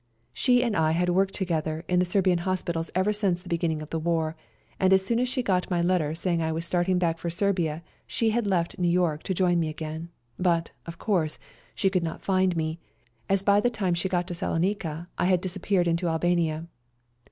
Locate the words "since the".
3.13-3.47